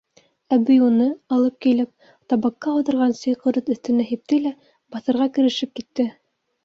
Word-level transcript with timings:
Әбей 0.55 0.79
уны, 0.85 1.09
алып 1.35 1.59
килеп, 1.65 1.91
табаҡҡа 2.33 2.73
ауҙарған 2.79 3.13
сей 3.21 3.37
ҡорот 3.43 3.69
өҫтөнә 3.75 4.09
һипте 4.13 4.41
лә 4.47 4.55
баҫырға 4.97 5.29
керешеп 5.37 5.77
китте. 5.83 6.09